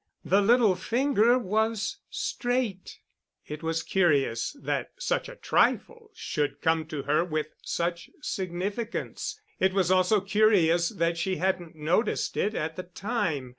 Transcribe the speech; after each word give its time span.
The 0.25 0.41
little 0.41 0.75
finger 0.75 1.37
was 1.37 1.99
straight! 2.09 3.01
It 3.45 3.61
was 3.61 3.83
curious 3.83 4.53
that 4.59 4.93
such 4.97 5.29
a 5.29 5.35
trifle 5.35 6.09
should 6.15 6.59
come 6.59 6.87
to 6.87 7.03
her 7.03 7.23
with 7.23 7.49
such 7.61 8.09
significance. 8.19 9.39
It 9.59 9.75
was 9.75 9.91
also 9.91 10.19
curious 10.19 10.89
that 10.89 11.19
she 11.19 11.35
hadn't 11.35 11.75
noticed 11.75 12.35
it 12.35 12.55
at 12.55 12.77
the 12.77 12.81
time. 12.83 13.49